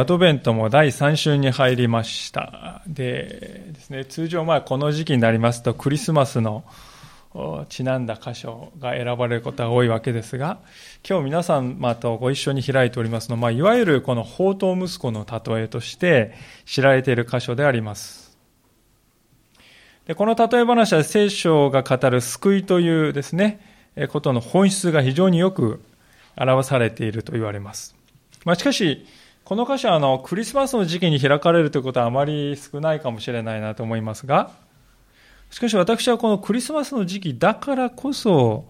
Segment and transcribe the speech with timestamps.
[0.00, 2.80] アドベントも第3週に入りました。
[2.86, 6.64] でですね、通常この時期になりますとクリスマスの
[7.68, 10.60] ちなんだ箇所が選ばれることが多いわけですが、
[11.06, 16.32] 今日皆様とご一緒に開いておりますのは、ま、いわゆるこの宝刀息子の例えとして
[16.64, 18.38] 知られている箇所であります。
[20.06, 23.60] でこの例え話は聖書が語る救いというですね、
[24.08, 25.82] ことの本質が非常によく
[26.38, 27.94] 表されていると言われます。
[28.46, 29.04] まあ、しかし、
[29.50, 34.52] この箇所はあのクリスマスの時期に開かれるということはあまり少ないかもしれないなと思いますが、
[35.50, 38.64] しかし私はこのクリスマスの時期だからこそ、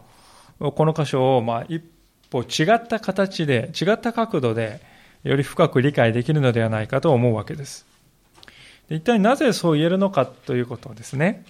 [0.59, 1.85] この箇所をまあ一
[2.31, 4.81] 歩違った形で、違った角度で、
[5.23, 7.85] より深く理解できるのではないかと思うわけです。
[8.89, 11.45] 一体なぜそう言えるのかということをですね、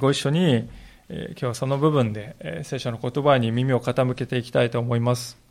[0.00, 0.68] ご一緒に
[1.08, 5.45] 今日はその部分で聖書の言葉に耳を傾けていきたいと思います。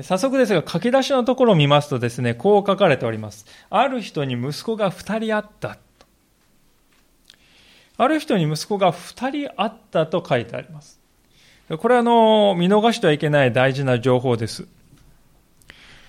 [0.00, 3.44] 早速ですが、書き出しのところを見ますとですね、こう書かれております。
[3.68, 5.78] ある人に息子が二人あった。
[7.98, 10.98] ある人に息子が二人あったと書いてあります。
[11.78, 14.66] これはあの、見逃してはいけない大事な情報です。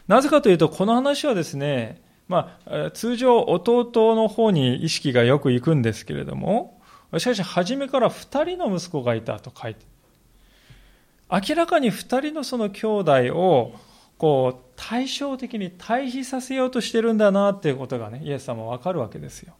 [0.08, 6.82] なぜかというと、この話はですね、まあ、通常弟の方に意識がよく行くんですけれども、
[7.18, 9.86] しかし初めから二人の息子がいたと書いて、
[11.30, 13.76] 明らかに二人のその兄弟を、
[14.18, 19.54] こう、対照的に対比させようとしてるんだなっていうことがね、イエス様わかるわけですよ。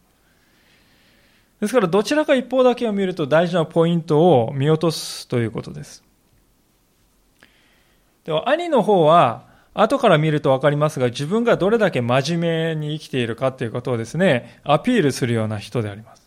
[1.60, 6.04] ですから、どちらか一方だけを見ると大事なポイントを見落とすということです。
[8.24, 16.23] では、兄の方は、後から見ると分かりますが、自分がどれだけ真面目に生きているかということをですね、アピールするような人であります。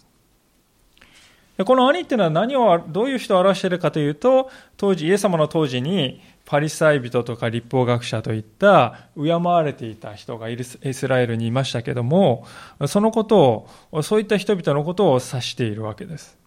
[1.65, 12.45] この兄っていうのは何を、どういう人を表しているかというと、当時、イエス様の当時に、パリサイ人とか立法学者といった敬われていた人がイスラエルにいましたけども、
[12.87, 16.37] そのことを、そういった人々のことを指しているわけです。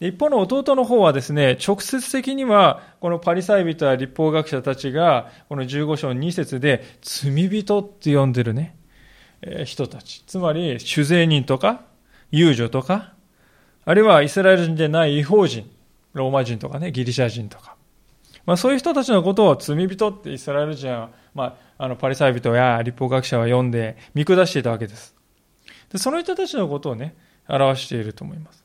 [0.00, 8.74] 一方の弟の方はですね、直接的には、このパリサイ人や立法学者たちが、この15章2節で、罪人って呼んでるね、
[9.64, 10.24] 人たち。
[10.26, 11.82] つまり、酒税人とか、
[12.32, 13.12] 遊女とか、
[13.84, 15.70] あるいはイスラエル人でない違法人、
[16.14, 17.76] ローマ人とかね、ギリシャ人とか。
[18.44, 25.14] まあ、そういう人たちのことを罪人ってイスラエル人は、まあ、あのパリサイ人や立法学者は読んで見下していたわけです。
[25.92, 27.14] でその人たちのことをね、
[27.48, 28.64] 表していると思います。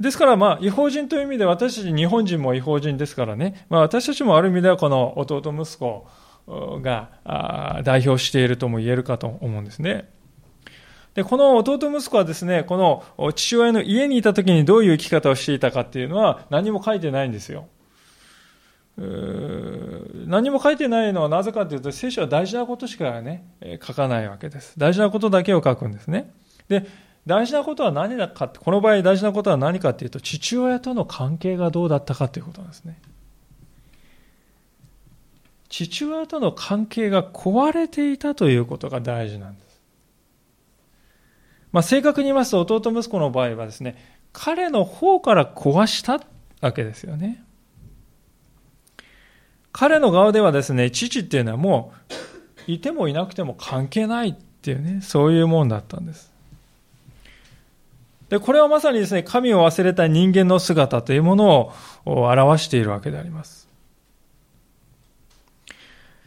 [0.00, 6.06] ですから、まあ、違法人という意味で私たち日本人も違法人ですからね、まあ、私たちもある意味ではこの弟息子
[6.80, 7.10] が
[7.84, 10.08] 代表しているとも言えるかと思うんですね。
[11.14, 17.66] で、この弟息子はですね、この父親の家にいた時にどういう生き方をしていたかっていうのは何も書いてないんですよ。
[20.26, 23.44] 何も書いてないのはなぜかというと、聖書は大事なことしかね、
[23.82, 24.78] 書かないわけです。
[24.78, 26.30] 大事なことだけを書くんですね。
[26.68, 26.86] で、
[27.26, 32.98] 大事なことは何だかって、この場合大事なことは何かっていうと、父親との関係がどうだったかということなんですね。
[35.68, 39.69] 父親との関係が壊れていたということが大事なんです。
[41.72, 43.96] まあ、正確に言いますと、弟息子の場合はですね、
[44.32, 46.20] 彼の方から壊した
[46.60, 47.44] わけですよね。
[49.72, 51.92] 彼の側ではですね、父っていうのはも
[52.66, 56.30] う、いてもいなくても関係ないっていうね、そういうもんだったんです。
[58.28, 61.72] で、これはまさにですね、神を忘れた人間の姿というもの
[62.04, 63.68] を表しているわけであります。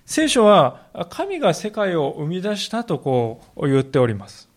[0.05, 4.49] 聖書は、神が世界を生み出したとこう言っております。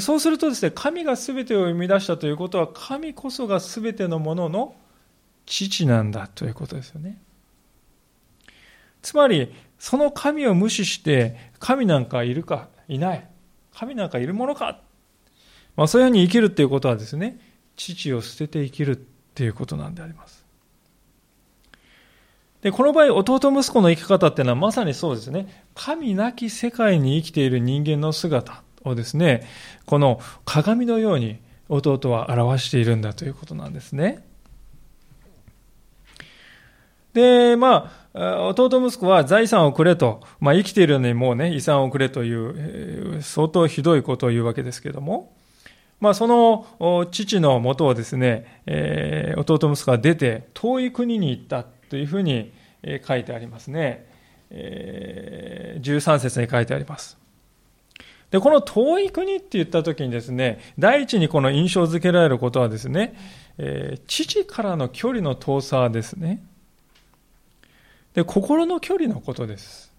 [0.00, 4.74] そうするとですね、神が全てを生み出したということは、神こそが全てのものの
[5.46, 7.20] 父なんだということですよね。
[9.02, 13.28] つまり、その神を無視して、神なんかいるか、いない。
[13.72, 14.80] 神なんかいるものか。
[15.76, 17.38] まあ、そういうふうに生きるっていうことはですね、
[17.76, 20.44] 父を捨てて生きるっていうことなんであります。
[22.62, 25.64] で、この場合、弟息子の生き方っていうのはまさにそうですね。
[25.74, 28.63] 神なき世界に生きている人間の姿。
[28.84, 29.46] をですね、
[29.86, 31.38] この鏡のように
[31.68, 34.24] 弟は表しているんだということなんですね。
[37.14, 45.32] で、まあ、弟息子は財産をくれと、まあ生きているのにもうね、遺産をくれという、相当ひどいことを言うわけですけども、
[46.00, 52.52] まあその父のもとをですね、え、弟息子が出て遠い国に行ったというふうに
[53.06, 54.06] 書いてありますね。
[54.50, 57.23] え、13節に書いてあります。
[58.34, 63.14] で、この遠い国って言った時にですね、第一にこの印象づけられることはですね、
[63.58, 66.42] えー、父からの距離の遠さですね。
[68.12, 69.92] で、心の距離のことです。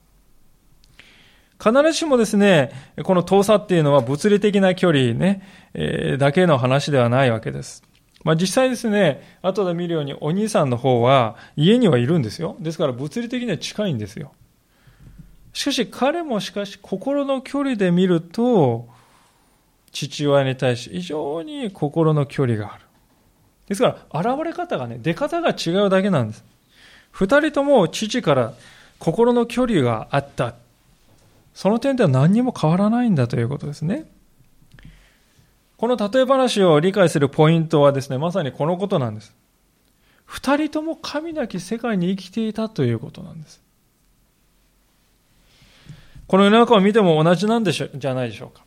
[1.64, 2.72] 必ずしもですね、
[3.06, 5.42] この遠さっていうのは物理的な距離ね、
[5.74, 7.84] えー、だけの話ではないわけです。
[8.26, 12.58] まあ実際ですね、後で見るようにお兄さんの方は家にはいるんですよ。
[12.60, 14.34] ですから物理的には近いんですよ。
[15.56, 18.90] しかし彼もしかし心の距離で見ると、
[19.94, 22.84] 父親に対し非常に心の距離がある。
[23.68, 26.44] ですから、現れ方がね、出方が違うだけなんです。
[27.10, 28.54] 二人とも父から
[29.00, 30.56] 心の距離があった。
[31.54, 34.12] その点では何にも変わらないんだということですね。
[35.78, 39.34] この例え話を理解するポイントはですね、まさにこのことなんです。
[40.26, 43.65] 二人とも神なき世界に生きていたということなんです。
[46.28, 48.64] この世の中を見ても同じなんでしょじゃないでしょうか。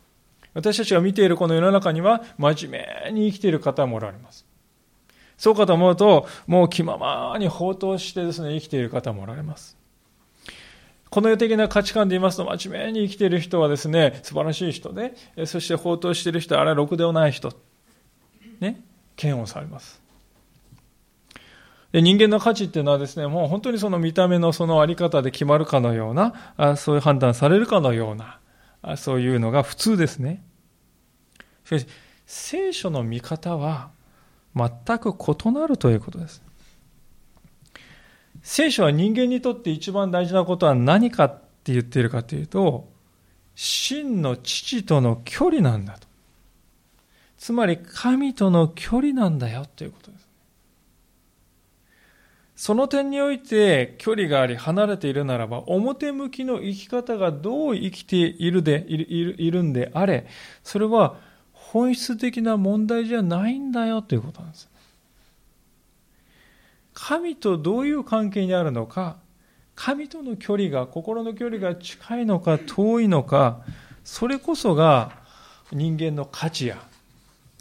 [0.53, 4.45] 私たちが見ているこの世の中には真面目に生きている方もおられます。
[5.37, 9.77] そうかと思うと、もう気ままに放蕩してですね、生きている方もおられます。
[11.09, 15.13] この世的な価値観で言いますと、真面目に生きている人はですね、素晴らしい人で、
[15.45, 17.53] そして放蕩している人はあれはろくでもない人。
[18.59, 18.81] ね、
[19.21, 20.01] 嫌悪されます。
[21.91, 28.39] で人間の価値っていうのはですね、もう本当にその見た目のそのあり方で決まるかのような、あそういう判断されるかのような
[28.81, 30.43] あ、そういうのが普通ですね。
[31.65, 31.87] しかし、
[32.25, 33.89] 聖書の見方は
[34.55, 34.69] 全
[34.99, 36.41] く異なるということです。
[38.41, 42.87] 聖書は人間にとって一番大事なことは何かって言っているかというと、
[43.55, 46.07] 真の父との距離なんだと。
[47.37, 50.18] つまり神との距離なんだよということです。
[52.59, 60.27] その点において距離があり離れているならば、表向きの生き方がどう生きているでいるいるんであれ、
[60.61, 61.15] それは
[61.53, 64.69] 本質的な問題じゃないんだよということなんです。
[66.93, 69.15] 神とどういう関係にあるのか、
[69.73, 73.61] 神との距離が、心の距離が近いのか遠いのか、
[74.03, 75.13] それこそが
[75.71, 76.77] 人間の価値や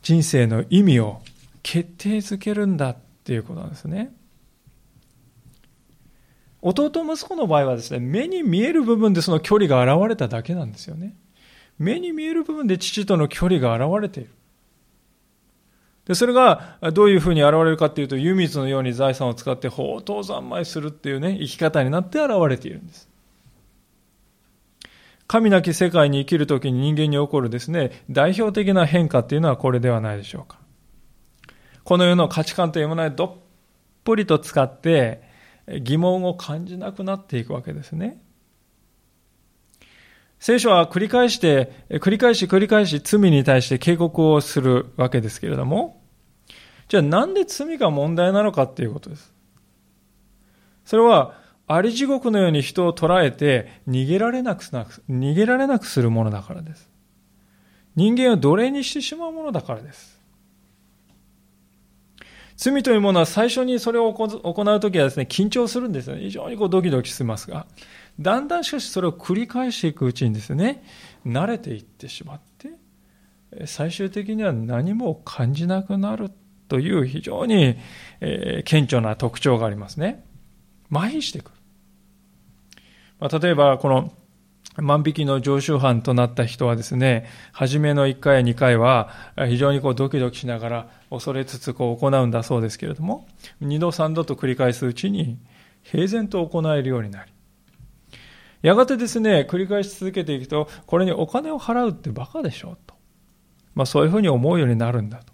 [0.02, 1.20] 人生の意味を
[1.62, 4.17] 決定づけるんだっていうことなんですね。
[6.60, 11.14] 弟息子の場合はですね、目に見える部分でその距離が現れただけなんですよね。
[11.78, 14.30] 目に見える部分で父との距離が現れている。
[16.06, 23.08] で、それがどういうふうに現れるかっていうと、湯水のように財産を使って宝刀三昧するっていうね、生き方になって現れているんです。
[25.28, 30.58] 神なき世界に生きるときに人間に起こるですね、代表的な変化っていうのはこれではないでしょうか。
[31.84, 33.32] この世の価値観というものはどっ
[34.04, 35.27] ぷりと使って、
[35.80, 38.22] 疑問を感じなくなっていくわけですね。
[40.38, 46.00] 聖書は繰り返して、繰り返し繰り返し罪に対して警告をするわけですけれども、
[46.88, 49.34] じゃあなんで罪が問題なのかっていうことです。
[50.84, 51.34] それは、
[51.66, 56.88] あり地獄のように人を捉えて逃げられなく逃げられなくするものだからです。
[57.94, 60.17] 人間を奴隷にしてしまうものだからです。
[62.58, 66.22] 罪というものは最初にそれを行うときはですね、緊張するんですよね。
[66.22, 67.66] 非常にこうドキドキしますが、
[68.18, 70.82] だんだんしかしそれを繰り返していくうちにですね、
[71.24, 76.32] 慣れていってしまって、最終的には何も感じなくなる
[76.66, 77.76] という非常に、
[78.20, 80.24] え顕著な特徴がありますね。
[80.90, 81.56] 麻痺してくる。
[83.20, 84.12] まあ、例えば、この
[84.80, 89.10] 万引きの常習犯となった人はですね、初めの1回や2回は
[89.48, 93.26] 非常にこうドキドキしながら恐れつつこう行うんだそうですけれども、
[93.60, 95.38] 2度3度と繰り返すうちに
[95.82, 97.32] 平然と行えるようになり、
[98.62, 102.94] やがてですね、繰り返し続けていくと、これにお金を払うってバカでしょと。
[103.74, 105.32] まあそういうふうに思うようになるんだと。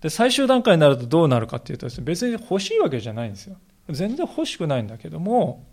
[0.00, 3.56] で、最終段階になるとどうなるかっていうとですね、別に欲しいわけじゃないんですよ。
[3.90, 5.64] 全然欲しくないんだけども、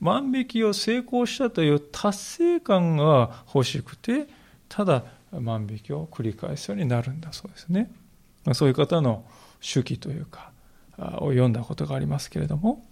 [0.00, 4.28] 万引きを成功したという達成感が欲しくて、
[4.68, 7.90] ただ万引きを繰り返すようになるんだそうですね。
[8.52, 9.24] そういう方の
[9.60, 10.50] 手記というか、
[10.98, 12.84] を読んだことがありますけれども、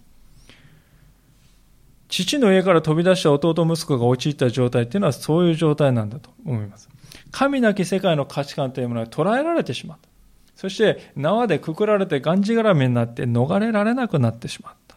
[2.09, 6.89] 父の家から飛び出した弟息子が陥った状態っていうのはそういう状態なんだと思います。
[7.31, 10.07] 神なき世界の価値観というものが捉えられてしまった。
[10.55, 14.95] そして縄でくくられてがんじがらめになって逃れられなくなってしまった。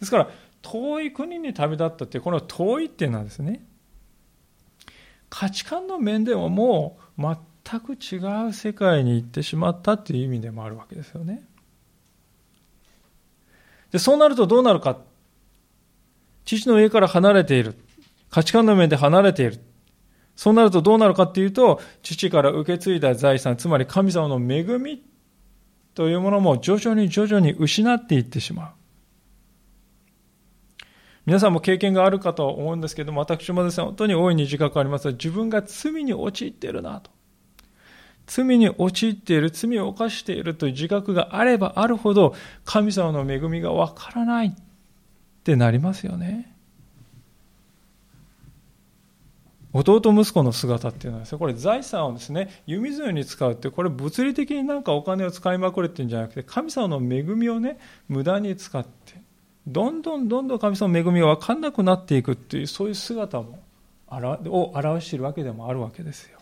[0.00, 0.28] ですから
[0.62, 3.64] 遠い国に旅立ったってこの遠いっていうのはですね
[5.30, 8.16] 価値観の面でももう全く違
[8.48, 11.42] う世界に行ってしまったっていう意味でもあるわけですよね。
[13.90, 14.98] でそうなるとどうなるか。
[16.44, 17.74] 父の家から離れている。
[18.30, 19.60] 価値観の面で離れている。
[20.34, 25.02] そうなるとどうなるかっていうと父から受け継いだ財産つまり神様の恵み
[25.94, 28.77] というものも徐々に徐々に失っていってしまう。
[31.28, 37.10] 皆さんも経験があるかと思うんですけども、私もですね、本当に大いに自覚ありますが、自分が罪に陥っているなと。
[38.26, 44.52] 罪に陥っている、罪を犯しているという自覚があればあるほど、神様の恵みがわからないっ
[45.44, 46.56] てなりますよね。
[49.74, 59.27] 弟息子の姿っていうのはですね、これ財産をですね、弓図に使うって、これ物理的になんかお金を使いまくるっていうんじゃなくて、神様の恵みをね、無駄に使って、
[59.68, 63.60] どんどんどんどん神様の恵みが分かんなくなっていくっていう、そういう姿も、
[64.10, 66.38] を表しているわけでもあるわけですよ。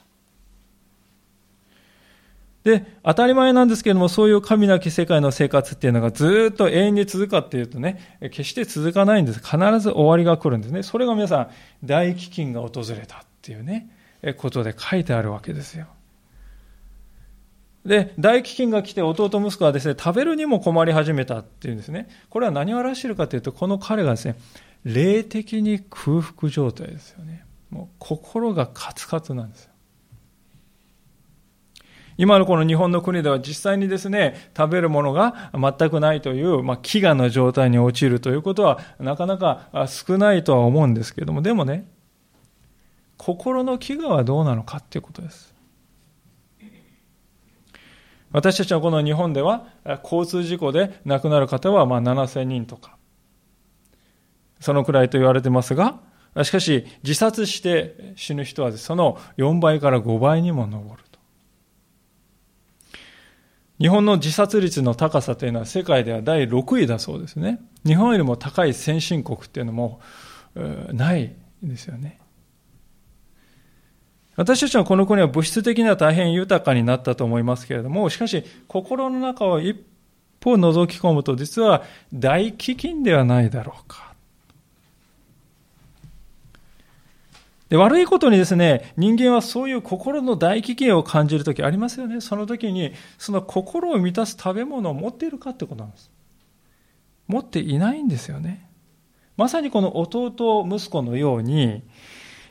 [2.63, 9.39] で、当たり前なんですけれども、そういう神なき世界の生活っていうのがずっと永遠に続くかっていうとね、決して続かないんです。
[9.39, 10.83] 必ず終わりが来るんですね。
[10.83, 11.51] それが皆さん、
[11.85, 13.91] 大飢饉が訪れたっていうね、
[14.37, 15.87] ことで書いてあるわけですよ。
[17.87, 22.09] で、大飢饉が来て弟息子はですね、食べるにも困り始めたっていうんですね。
[22.29, 24.37] これは何を表しているかというと、この彼がですね、
[24.85, 27.45] 霊的に空腹状態ですよね。
[27.71, 29.71] もう心がカツカツなんですよ。
[32.19, 41.87] 今のこの日本の国では実際にですね、食べるものが全くないという、まあ、飢餓の状態に陥るということはなかなか少ないとは思うんですけれども、でもね、
[43.19, 45.56] 心の飢餓はどうなのかっていうことです。
[48.33, 49.67] 私たちはこの日本では
[50.03, 52.97] 交通事故で亡くなる方はまあ7000人とか、
[54.61, 56.01] そのくらいと言われてますが、
[56.43, 61.19] しかし自殺して死ぬ人はその4倍から5倍にも上ると。
[63.79, 67.61] 日本の自殺率の高さというのは世界では第6位だそうですね。
[67.87, 70.01] 日本よりも高い先進国っていうのも
[70.93, 72.19] ないですよね。
[74.37, 79.75] 私たちのこの国は物質的には大変豊かになったと思いますけれども、しかし心の中を一
[80.41, 84.15] 歩覗き込むと実は大飢饉ではないだろうか。
[87.69, 92.21] で悪いことにですね、人間はそういう心の大飢饉を感じるときありますよね。
[92.21, 96.11] その時に、その心を満たす食べ物を持っているかってことなんです。
[97.27, 98.71] 持っていないんですよね。
[99.37, 101.83] まさにこの弟息子のように、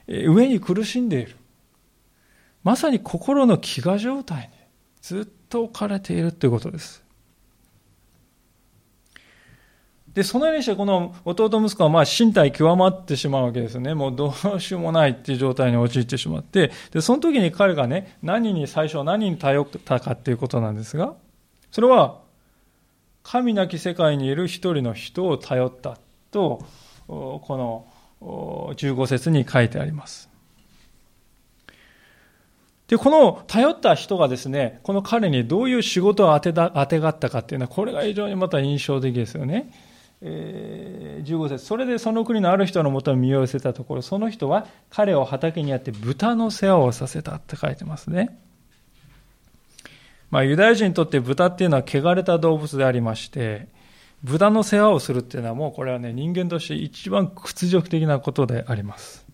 [0.08, 1.38] 上に苦しんでいる。
[2.66, 4.58] まさに心の飢餓状態に
[5.00, 7.06] ずっと置かれているということです。
[10.16, 13.94] で、そのようにしてこの弟息子はまあ身体極まってしまうわけですね。
[13.94, 21.14] もうどうしようもないっていう状態に陥ってしまって、で、その時に彼がね、何に最初何に頼ったかっていうことなんですが、
[21.70, 22.20] それは、
[23.22, 26.00] 神なき世界にいる一人の人を頼った
[26.32, 26.66] と、
[27.08, 27.42] こ
[28.22, 30.35] の15節に書いてあります。
[32.88, 39.72] で、この頼った人がですね、この彼にどういう仕事を当てた当てがったかっていうのは、これが非常にまた印象的ですよね。
[40.22, 48.38] えー、15節それでその国のある人のもとに身を寄せたところ、その人は彼を畑にやって豚の世話をさせたって書いてますね。
[50.32, 53.68] まあ、ユダヤ人にとって豚っていうのは汚れた動物でありまして、
[54.24, 59.25] 豚の世話をするっていうのはもうこれはね、人間として一番屈辱的なことであります。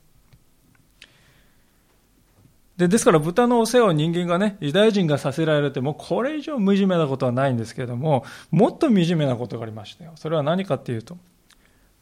[2.81, 10.13] でですから豚のお世話を人間がね、ユダヤ人がさせられて、もこれ以上惨めなことはないんですけれども、もっと惨めなことがありましたよ。
[10.15, 11.19] それは何かっていうと、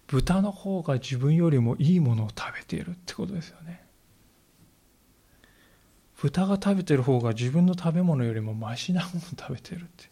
[0.07, 3.81] 豚の方が自分よりもいいものを食べているってことですよね。
[6.15, 10.09] 豚が食べてる方が自分の食べ物よりもマシなものを食べてるって。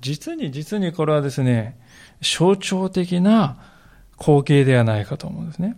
[0.00, 1.78] 実に実にこれはですね、
[2.20, 3.56] 象徴的な
[4.18, 5.76] 光景ではないかと思うんですね。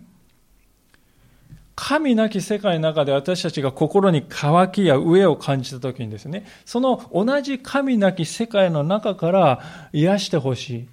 [1.75, 10.87] 神なき世界の中で私たちが心に渇きや飢えを感じたときにですね、その同じ神なき世界の中から癒してほしい。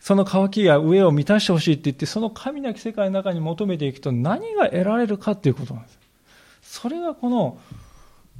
[0.00, 5.98] その渇きや飢えを満たしてほしいって言って、その神なき世界の中に求めていくと何が得られるかっていうことなんです。
[6.62, 7.58] それがこの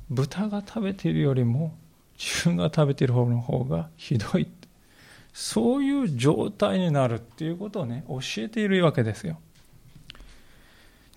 [0.08, 1.74] 豚が食べているよりも
[2.18, 4.48] 自分が食べている方の方がひどい。
[5.32, 9.38] そういう状態になるっていうことをね、教えているわけですよ。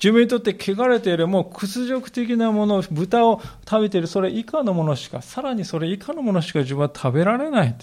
[0.05, 7.75] 自分にとって汚れているもう屈辱的なもの、豚を食べているそれ以下のものしか、さらにそれ以下のものしか自分は食べられない。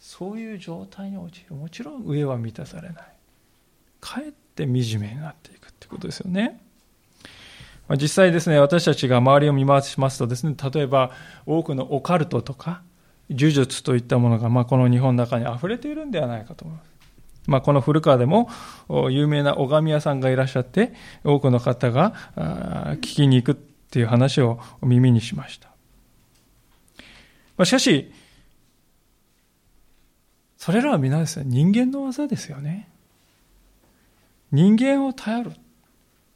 [0.00, 1.54] そういう状態に陥る。
[1.54, 3.04] もちろん上は満たされない。
[4.00, 6.60] かえって惨めになっていくってことですよね。
[7.90, 11.12] 実際ですね、私たちが周りを見回しますとですね、例えば
[11.46, 12.82] 多くのオカルトとか、
[13.30, 16.97] 呪術といったものが、まあ、この日本の中に溢れているんではないかと思います。
[17.48, 18.50] まあ、この古川でも
[19.10, 20.92] 有名な拝み屋さんがいらっしゃって、
[21.24, 23.54] 多くの方が聞きに行くっ
[23.90, 25.68] ていう話を耳にしました。
[27.56, 28.12] まあ、しかし、
[30.58, 32.88] それらは皆ですね、人間の技ですよね。
[34.52, 35.52] 人間を頼る。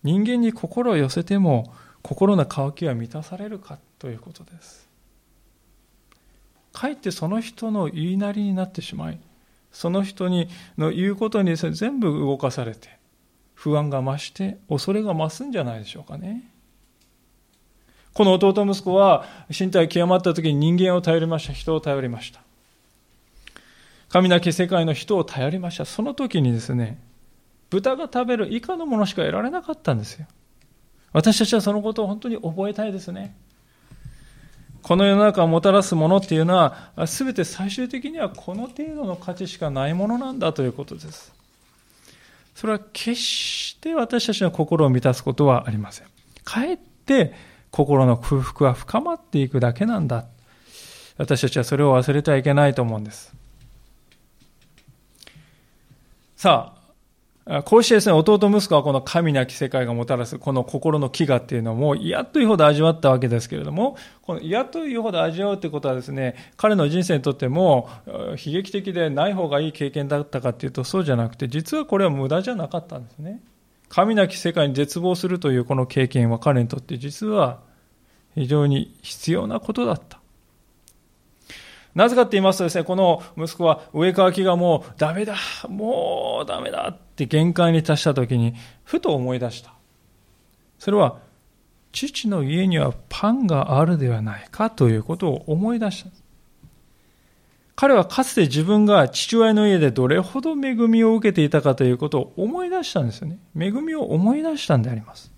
[0.03, 4.89] 人間に心を寄せても、心の渇きは満たされるかということです。
[6.73, 9.21] かえってその人の言いなりになってしまい、
[9.73, 10.49] その人に
[10.79, 12.89] の言うことに全部動かされて、
[13.55, 16.53] 不安が増して、恐れが増すんじゃないでしょうかね。
[18.13, 21.53] この弟息子は身体極まった時に人間を頼りました。
[21.53, 22.43] 人を頼りました。
[24.11, 25.87] 神なき世界の人を頼りました。
[25.87, 27.01] その時にですね、
[27.71, 30.27] 豚が食べる以下のものしか得られなかったんですよ。
[31.15, 33.35] 私たちはそのことを本当に覚えたいですね。
[34.83, 41.33] この世の中をもたらすものっていうのは、すべて最終的にはこの程度の価値しかないものなんだということです。
[42.55, 46.07] それは決して私たちの心を満たすことはありません。
[46.45, 47.33] かえって
[47.71, 50.27] 心の空腹は深まっていくだけなんだ。
[51.17, 53.33] 私たちはそれを忘れてはいけないと思うんです。
[56.37, 56.82] さあ、
[57.65, 73.41] こうしてですね、弟息子はこの神なき世界がもたらすこの心の飢餓っていうのも嫌というほど味わったわけですけれども、この嫌というほど味わうということはですね、彼の人生にとっても悲劇的でない方がいい経験だったかっていうとそうじゃなくて、実はこれは無駄じゃなかったんですね。
[73.89, 77.59] 神なき世界に絶望するというこの経験は彼にとって実は
[78.37, 80.22] 非常に必要なことだった。
[81.95, 85.37] なぜかって言いますとですね、この息子は上川きがもうダメだ、
[85.69, 89.75] もうダメだって限界に達した時に、ふと思い出した。
[90.79, 91.19] それは、
[91.93, 96.11] 父の家にはパンがあるではないかということを思い出した。
[97.75, 103.39] 彼はかつて自分が父親の家でどれほど恵みを受けていたかということを思い出したんですよね。
[103.59, 105.32] 恵みを思い出したんであります。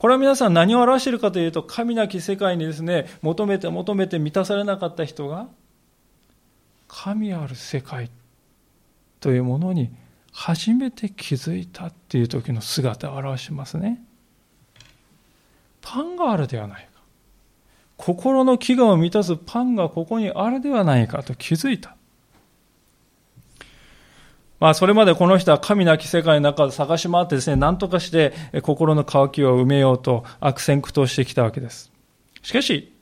[0.00, 5.46] これは皆さん何を表しているかというと、神なき世界にですね、求めて求めて満たされなかった人が、
[6.88, 8.10] 神ある世界
[9.20, 9.90] というものに
[10.32, 14.02] 初めて気づいたっていう時の姿を表しますね。
[15.82, 17.02] パンがあるではないか。
[17.98, 21.94] 心の飢餓を満たすパンがここにあるではないかと気づいた。
[24.60, 31.90] まあ、それまでこの人は神なき世界の中を探し回ってですね、何とかして心の渇きを埋めようと悪戦苦闘してきたわけです。
[32.42, 32.92] しかし、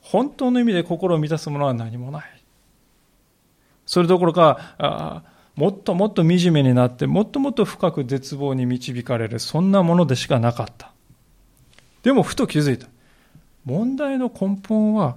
[0.00, 2.24] 本当の意味で心を満たすものは何もない。
[3.84, 5.24] それどころか、
[5.56, 10.92] もっともっと惨めになって、もっともっと深く絶望に導かれる、そんなものでしかなかった。
[12.04, 12.86] でも、ふと気づいた。
[13.64, 15.16] 問題の根本は、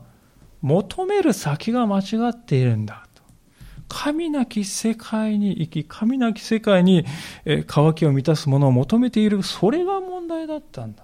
[0.63, 3.05] 求める先が間違っているんだ。
[3.93, 7.05] 神なき世界に生き、神なき世界に
[7.67, 11.03] 渇きを満たすものを求めている、それが問題だったんだ。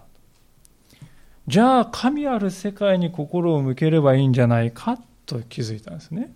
[1.47, 6.32] じゃあ、神ある世界に心を向ければいいんじゃないかと気づいたんですね。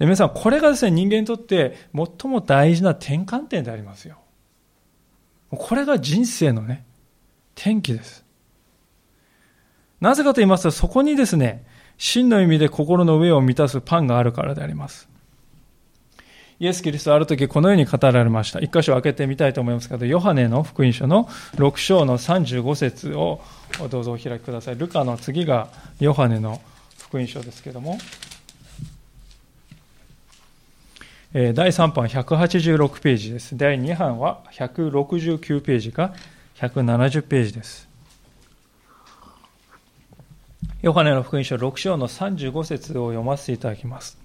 [0.00, 4.16] で皆さん、これがですね、人間にとって最も大事な転換点でありますよ。
[5.50, 6.84] これが人生のね、
[7.54, 8.24] 転機です。
[10.00, 11.64] なぜかと言いますと、そこにですね、
[11.98, 15.08] 真の意味で心の上を満たすパンがあるからであります。
[16.58, 18.60] イエス・キリストはある時このように語られました。
[18.60, 21.24] 一箇所開けてみたいと思いますけど、ヨハネの福音書の
[21.56, 23.42] 6章の35節を
[23.90, 24.76] どうぞお開きください。
[24.76, 25.68] ルカの次が
[26.00, 26.62] ヨハネの
[26.98, 27.98] 福音書ですけども、
[31.34, 33.54] 第3版186ページです。
[33.56, 36.14] 第2版は169ページか
[36.56, 37.86] 170ページです。
[40.86, 44.16] ヨハネの福音書6章の35節を読ませていただきます。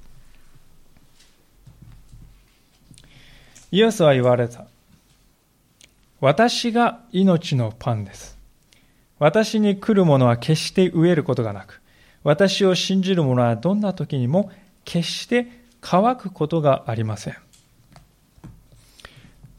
[3.71, 4.67] イエスは言われた。
[6.19, 8.37] 私が命のパンです。
[9.17, 11.81] 私に来る者は決して飢えることがなく、
[12.23, 14.51] 私を信じる者はどんな時にも
[14.85, 15.47] 決して
[15.81, 17.37] 乾くことがありません。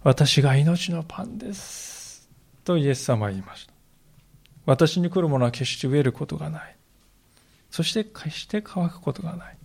[0.04, 2.30] 私が命のパンです。
[2.62, 3.72] とイエス様は言いました。
[4.66, 6.76] 私に来る者は決して飢えることがない。
[7.72, 9.56] そして決して乾くことがない。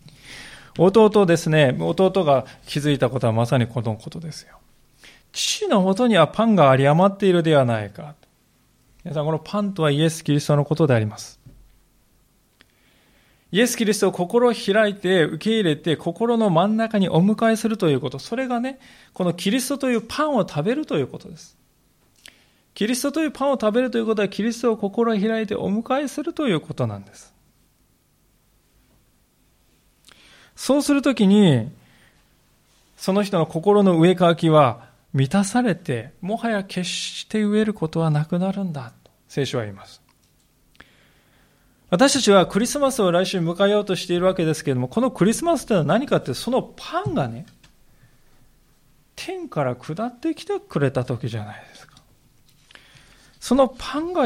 [0.79, 4.57] 弟ですね、弟が気づいたことはまさにこのことですよ。
[5.33, 8.15] 父のもとにはパンがあり余っているではないか。
[9.03, 11.37] 皆さん、このパンとはイエス・キリストのことであります。
[13.51, 18.19] イエス・キリストを心を開いて受け入れて心の真ん中にお迎えするということ。
[18.19, 18.79] それがね、
[19.13, 21.57] このキリストというパンを食べるということです。
[22.73, 27.36] キリストというパンを食べるということはキリストを心を開いてお迎えするということなんです。
[30.57, 31.71] そうするときに、
[32.97, 40.01] その人の心の植え替きは満たされて、もはや決して植えることはなくなるんだと聖書は言います。
[41.91, 47.45] 私たちはクリスマスを来週迎えようとしているわけですけれども、このクリスマスというのは何かって、そのパンがね、
[49.15, 51.97] 天から下ってきてくれた時じゃないですか。
[53.39, 54.23] そのパンが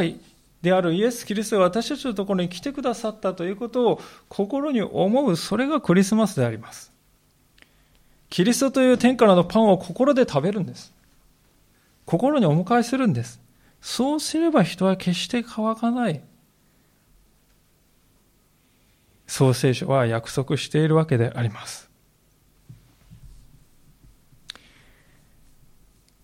[0.62, 6.92] であるイエス・キリストが私たちのところに来てくださったということを心に思う、それがクリスマスであります。
[8.30, 10.94] キリストという天からのパンを心で食べるんです。
[12.06, 13.42] 心にお迎えするんです。
[13.82, 16.22] そうすれば人は決して乾かない。
[19.26, 21.90] 創世書は約束しているわけであります。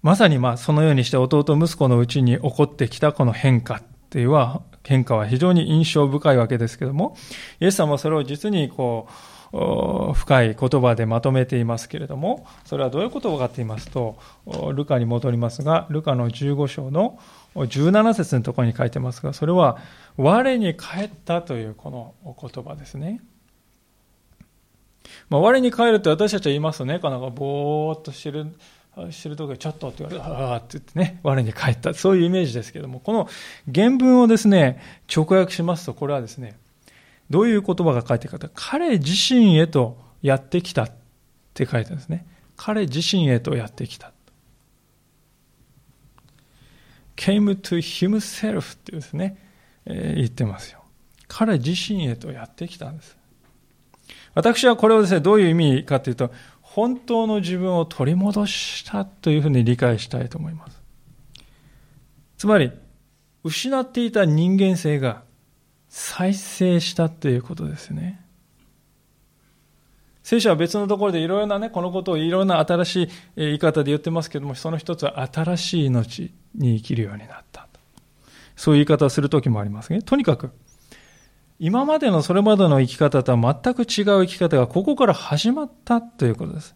[0.04, 7.18] まさにまあそのようにして弟息子のうちに起こってきたこの変化っていうは、変化は非常に印象深いわけですけども、
[7.60, 14.18] イエス様はそれを実にこう、深い言葉でまとめていますけれども、それはどういうことかと言いますと、
[14.74, 17.20] ルカに戻りますが、ルカの15章の
[17.56, 19.78] 17節のところに書いてますが、それは、
[20.16, 21.90] 我に帰ったというこ
[22.24, 23.22] の言葉ですね。
[25.30, 28.48] まあ、我に帰るって私たちは言いますとね、なんかぼーっとしてる、
[29.12, 31.94] してるときちょっとって言われて、ああって言ってね、我に帰った。
[31.94, 33.30] そういうイメージですけども、この
[33.74, 34.82] 原文をですね、
[35.14, 36.58] 直訳しますと、これはですね、
[37.30, 40.92] どういう言葉が書いてあるか彼自身へとやってきたっ
[41.54, 42.26] て書いてあるんですね。
[42.56, 44.12] 彼自身へとやってきた。
[47.16, 49.38] came to himself ってですね、
[49.86, 50.84] えー、言ってますよ。
[51.28, 53.18] 彼自身へとやってきたんです。
[54.34, 56.32] 私はこれをですね、どういう意味かというと、
[56.78, 60.80] 本当の自分を取り戻したというふうに理解したいと思います。
[62.38, 62.72] つまり、
[63.44, 65.24] 失っていた人間性が
[65.90, 68.24] 再生したということですね。
[70.22, 77.68] 聖書は別のところでいろいろなね、このことをいろんな新しい言い方で言ってますけども、その一つは新しい命に生きるようになった。
[78.56, 80.04] そういう言い方をするときもありますね。
[80.04, 80.52] とにかく、
[81.60, 86.76] 今までのそれまでの生き方とは全く違う生き方がここから始まったということです。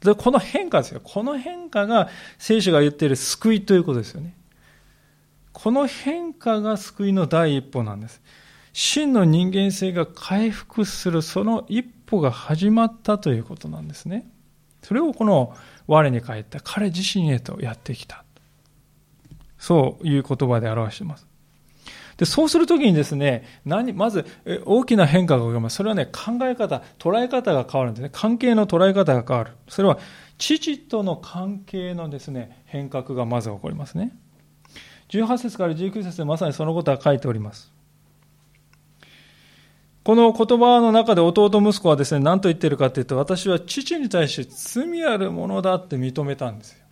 [0.00, 1.00] でこの変化ですよ。
[1.02, 2.08] この変化が
[2.38, 4.34] 聖書が言っている救いということですよね。
[5.52, 8.20] この変化が救いの第一歩なんです。
[8.72, 14.28] 真の人間性が回復するその一歩が始まったということなんですね。
[14.82, 18.24] それをこの我に返った彼自身へとやってきた。
[19.58, 21.26] そういう言葉で表しています。
[22.16, 24.24] で、そうするときにですね、何、まず
[24.64, 25.76] 大きな変化が起きます。
[25.76, 28.10] それはね、考え方、捉え方が変わるんですね。
[28.12, 29.52] 関係の捉え方が変わる。
[29.68, 29.98] それは
[30.38, 34.16] 父との関係のですね、変革がまず起こりますね。
[35.10, 37.72] 18節から19節でまさにそのことが書いております。
[40.02, 46.85] この言葉の中で弟息子はですね、何と言ってるかというと、私は父に対して罪あるものだって認めたんですよ。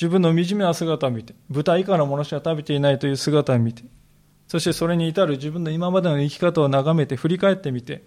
[0.00, 3.82] 自分の惨めな姿を見て、豚以下のものしか食べていないという姿を見て、
[4.48, 8.02] そしてそれに至る自分の今までの生き方を眺めて振り返ってみて、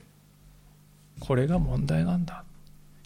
[1.20, 2.46] これが問題なんだ。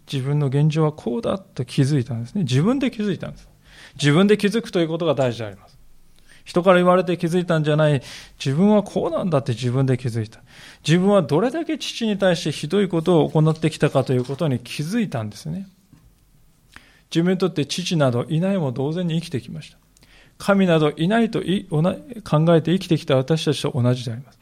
[0.10, 2.44] 自分の現状はこうだと気づいたんですね。
[2.44, 3.50] 自分で気づいたんです。
[3.96, 5.78] 自分で気づくということが大事であります。
[6.46, 8.02] 人から言われて気づいたんじゃない。
[8.40, 10.40] 自分はこうなんだって自分で気づいた。
[10.88, 15.68] 自分はどれだけ父に対してひどいことを行ってきたかということに気づいたんですね。
[17.14, 19.78] 自分にとって父などいないも同然に生きてきました。
[20.38, 24.38] 神などいないと考えて生きてきた私たちと同じであります。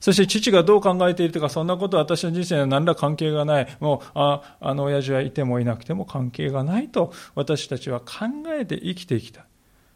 [0.00, 3.76] そして父がどう考えているとか、そんなことは私の人生には何ら関係がない。
[3.80, 8.06] もう、あ、あの親父はいてもいなくても関係がないと私たちは考
[8.48, 9.44] えて生きてきた。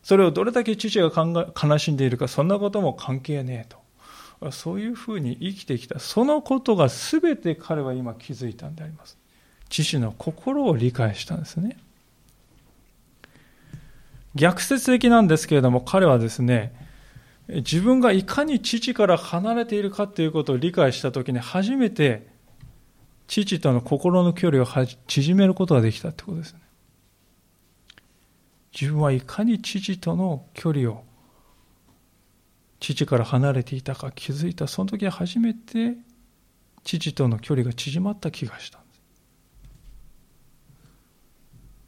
[0.03, 3.75] それをどれだけ父が悲しんでいるか、そんなことも関係ねえ
[4.41, 4.53] と。
[4.53, 5.99] そういうふうに生きてきた。
[5.99, 9.17] そのことが全て彼は今気づいたんであります。
[9.71, 11.79] 父の心を理解したんですね。
[14.35, 16.75] 逆説的なんですけれども、彼はですね、
[17.49, 22.27] 自分がいかに父から離れているかということを理解したときに初めて
[23.27, 24.67] 父との心の距離を
[25.07, 26.61] 縮めることができたってことですね。
[28.79, 31.05] 自分はいかに父との距離を
[32.81, 35.95] 父から離れていたか気づいたその時初めて
[36.83, 38.83] 父との距離が縮まった気がしたん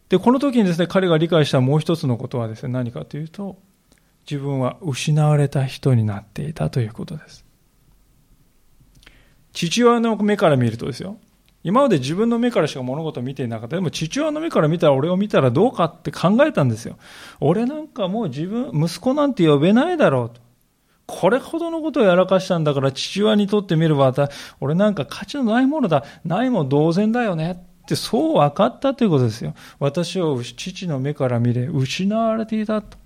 [0.09, 3.59] でこの時にですね彼が理解したもう一つのことはですね何かというと
[4.29, 7.45] 自分は失われた人になっていたということです
[9.53, 11.19] 父親の目から見るとですよ
[11.67, 13.75] 今まで自分の目からしか物事を見ていなかった。
[13.75, 16.97] でも父親の目から見たら俺を見たらどうかって考えたんですよ。
[17.41, 20.41] 俺なんかもう自分、息子なんて呼べないだろうと。
[21.07, 24.15] これほどのことをやらかしたんだから父親にとってみれば、
[24.61, 26.05] 俺なんか価値のないものだ。
[26.25, 27.67] ないも同然だよね。
[27.87, 29.55] ってそう分かったということですよ。
[29.79, 32.99] 私を父の目から見れ、失われていたと。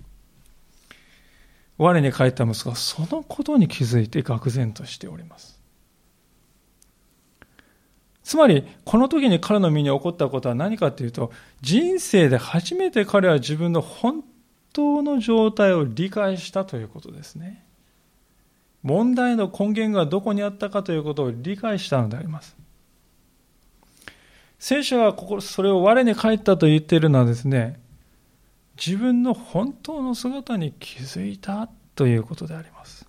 [1.77, 5.59] 我に帰った息子はそのことに気づいて愕然としております。
[8.23, 14.23] つまり、この時に彼の身に起こったことは何かというと、人生で初めて彼は自分の本
[14.73, 17.65] 当の状態を理解したということですね。
[18.83, 22.60] 問題の根源がどこにあったかということを理解したのであります。
[24.61, 27.79] 聖書はここそれを我に返ったと言っているのはですね、
[28.77, 33.07] 自分の本当の姿に気づいたということであります。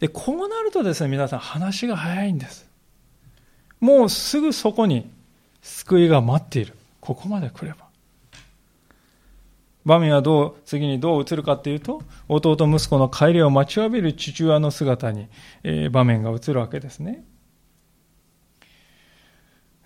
[0.00, 2.66] で、こうなるとですね、皆さん話が早いんです。
[3.80, 5.10] もうすぐそこに
[5.60, 6.72] 救いが待っている。
[7.02, 7.84] ここまで来れば。
[9.84, 15.28] 場面はどう、次にどう映るかというと、弟息子の帰りを待ちわびる父親の姿に、
[15.64, 17.24] えー、場面が映るわけですね。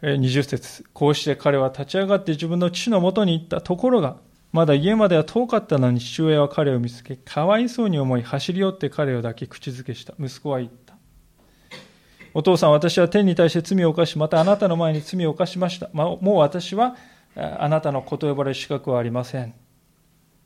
[0.03, 4.17] 20節こうして彼は立ち上がって自分の父のもとに行ったところが、
[4.53, 10.15] まだ家までは遠かったのに父親は彼を見つけ、かわいそうに思い走り寄って彼を抱き口づけした。
[10.19, 10.95] 息子は言った。
[12.35, 15.91] お父さん、私は天に対して罪を犯し、またあなたの前に罪を犯しました。
[15.93, 16.95] まあ、もう私は
[17.35, 19.55] あなたの子と呼ばれる資格はありません。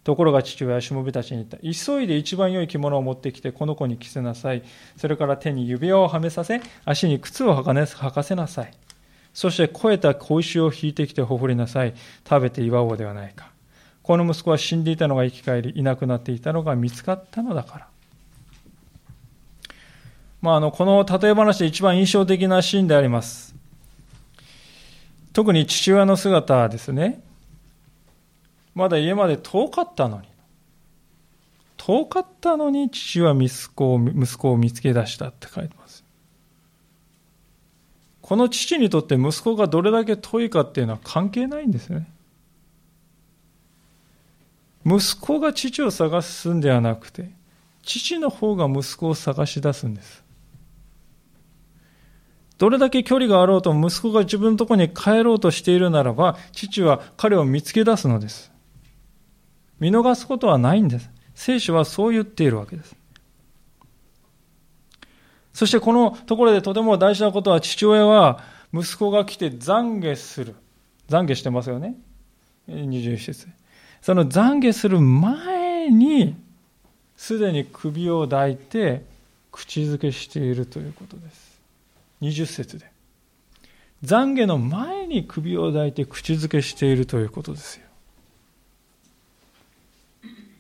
[0.05, 1.59] ところが父親はしもべたちに言った。
[1.59, 4.65] 急いで一番良い着物を持ってきて、この子に着せなさい。
[4.97, 8.73] それから手に指輪をはめさせ、足に靴を履かせなさい。
[9.35, 11.95] そして肥えた小石を引いてきてほふりなさい。
[12.29, 13.51] 食べて祝おうではないか。
[14.03, 17.89] この息子は死んでいたのが生き返り、いなくなっていたのが見つかったのだから。
[20.41, 23.55] まあ、あの、この例え話で一番印象的なシーンであります。
[25.33, 27.23] 特に父親の姿ですね、
[28.75, 30.29] まだ家まで遠かったのに。
[31.77, 35.82] 遠かったのに父は息子を息子を見つけ出したって書いてます。
[38.33, 42.09] この父にとって息子がどれだけ遠いかっていうのは関係ないんですね。
[44.87, 47.29] 息子が父を探すんではなくて、
[47.83, 50.25] 父の方が息子を探し出すんです。
[52.57, 58.51] どれだけ距離があろうと息子が自分のとこに帰ろうとしているならば、父は彼を見つけ出すのです。
[59.79, 61.11] 見逃すことはないんです。
[61.35, 62.97] 聖書はそう言っているわけです。
[65.53, 70.55] そしてこのところでとても大事なことは父親は息子が来て懺悔する。
[71.09, 71.97] 懺悔してますよね。
[72.69, 73.49] 21節。
[74.01, 76.35] その懺悔する前に
[77.17, 79.05] すでに首を抱いて
[79.51, 81.61] 口づけしているということです。
[82.23, 82.91] 20節で。
[84.03, 87.87] 懺悔の前に首を抱いて口づけしているということですよ。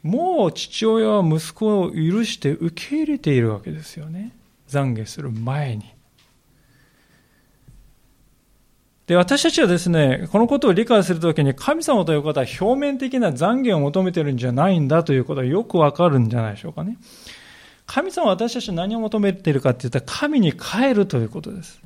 [0.03, 4.33] もう父親は息子を許して受け入れているわけですよね。
[4.73, 5.85] 懺悔する前に。
[9.07, 16.97] で、私たちはですね、このことを理解するときに神様ということは表面的な懺悔を求めてるんじゃないんだということはよくわかるんじゃないでしょうかね。
[17.85, 21.83] 神様は私たちは何を求めているかって言ったら神に帰るということです。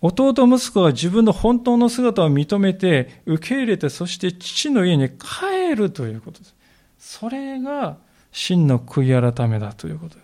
[0.00, 6.54] 弟息子が自分の本当の姿を認めて、受け入れて、そして父の家に帰るということです。
[6.98, 7.96] それが
[8.30, 10.23] 真の悔い改めだということです。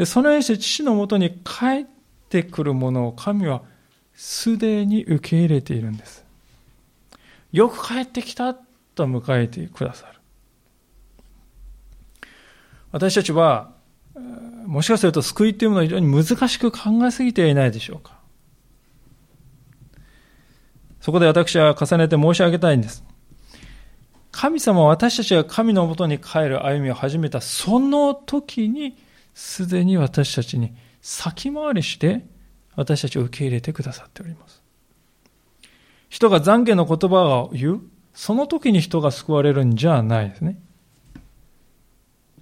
[0.00, 1.86] で、そのようにして父のもとに帰っ
[2.30, 3.60] てくるものを神は
[4.14, 6.24] すでに受け入れているんです。
[7.52, 10.14] よく帰ってきたと迎えてくださる。
[12.92, 13.72] 私たちは、
[14.64, 18.18] もしかすると救いというものを非常に難しく考えすぎていないでしょうか。
[21.02, 23.04] そこで私は重ねて申し上げたいんです。
[24.32, 28.96] 神様は私たちが神のもとに帰る歩みを始めたその時に、
[29.34, 32.24] すでに私たちに先回りして
[32.76, 34.62] 私たちを受け入れてくださっております。
[36.08, 37.80] 人が懺悔の言葉を言う、
[38.14, 40.58] その時に人が救われるんじゃないですね。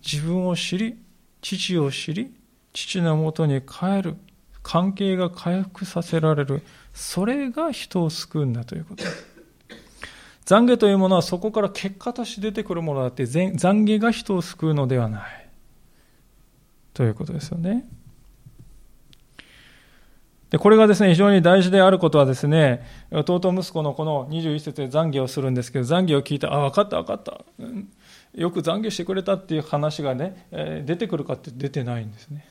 [0.05, 0.99] 自分を知り、
[1.43, 2.35] 父を知り、
[2.73, 4.17] 父のもとに帰る、
[4.63, 6.63] 関係が回復させられる、
[6.95, 9.27] それが人を救うんだということです。
[10.47, 15.48] 懺悔というものはそこから結果として出てくるものだって、懺悔が人を救うのではない。
[16.99, 17.87] ということですよね。
[20.51, 27.45] で、これがですね、非常に大事であることはですね、弟息子のこの21節で懺悔をするんですけど、懺悔を聞いて、あ、分かった分かった。
[27.61, 27.89] うん
[28.35, 32.45] よく懺悔してくれたっていう話がね、え出てくるかって出てないんですね。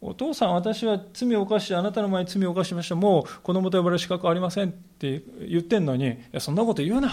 [0.00, 2.94] お父さん、私は罪を犯して、あなたの前に罪を犯しました。
[2.94, 7.12] もう子供と呼ばれる資格ありませんって言ってんのに、いやそんなこと言うなっ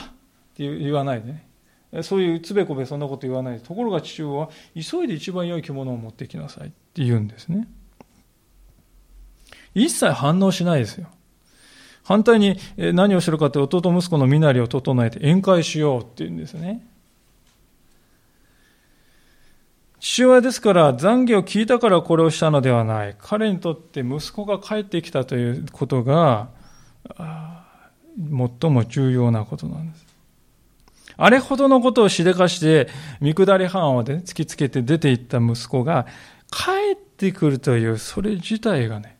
[0.55, 1.48] て言わないでね。
[2.03, 3.59] そういうつべこべそんなこと言わない。
[3.59, 7.67] ところが父親は、急いで一番良い着物を持ってきなさいって言うんですね。
[9.73, 11.07] 一切反応しないですよ。
[12.03, 16.85] 反対に何をするかって弟息子の身なりを整えて宴会しようっていうんですね。
[19.99, 23.15] 父親ですから懺悔を聞いたからこれをしたのではない。
[23.19, 26.49] 彼にとって息子が帰ってきたということが
[28.17, 30.08] 最も重要なことなんです。
[31.21, 32.87] あれほどのことをしでかして、
[33.19, 36.07] 見下り犯を、ね、突きつけて出て行った息子が
[36.49, 39.17] 帰ってくるという、それ自体がね、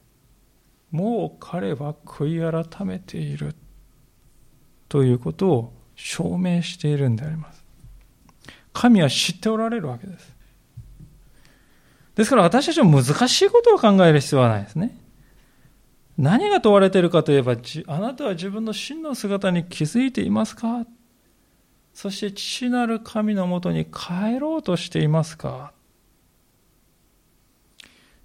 [0.91, 3.53] もう彼は悔い改めている
[4.87, 7.63] ということを証明しているんであります。
[8.71, 10.35] 神は知っておられるわけです。
[12.15, 14.97] ですから私たちも難しいことを考える必要はないですね。
[16.17, 17.55] 何が問われているかといえば、
[17.87, 20.85] あなたは自分の真の姿に気づいていますか？
[22.01, 25.73] そして父なる神のもとに帰ろうとしていますか？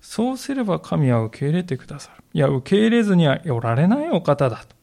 [0.00, 2.22] そうすれば神は受け入れてくださる。
[2.34, 4.76] いや、受け入れずにはおられないお方だと。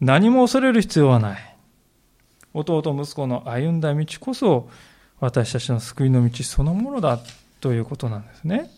[0.00, 1.56] 何も恐れる必要はない。
[2.52, 4.68] 弟息子の歩んだ道こそ
[5.20, 7.20] 私たちの救いの道そのものだ
[7.60, 8.72] ということなんですね。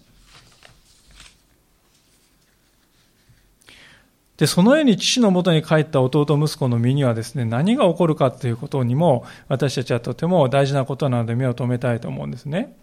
[4.36, 12.76] で、そのように父のもとに帰った弟息子の身にはですね、何が起こるかということにも私たちはとても大事なことなので目を留めたいと思うんですね。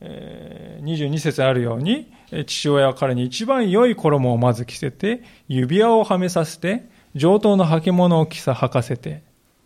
[0.00, 2.12] 22節あるように、
[2.46, 9.22] 父親は彼に一番良い衣をまず着せて、指輪をはめさせて、上等の履物を着さ履かせて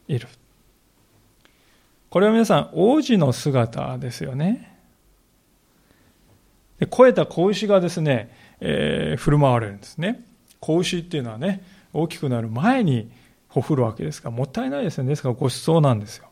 [0.07, 0.29] いる。
[2.11, 4.71] これは皆さん、王子の姿ですよね。
[6.79, 10.25] で肥えた子牛がですね、えー、振る舞われるんですね。
[10.61, 13.11] 子牛っていうのはね、大きくなる前に
[13.49, 15.11] ほふるわけですから、もったいないですよね。
[15.11, 16.29] ですからご馳走なんですよ。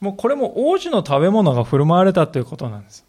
[0.00, 3.04] もうこれも王子の食べ物が振る舞われたということなんです。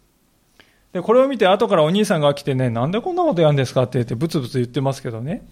[0.92, 5.44] で、これを見て後からお兄さんが来てね、なんでこんなことやるんですかって言ってブツブツ言ってますけどね。